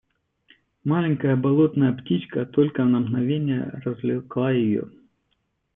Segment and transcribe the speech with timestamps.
[0.83, 4.89] Маленькая болотная птичка только на мгновенье развлекла ее.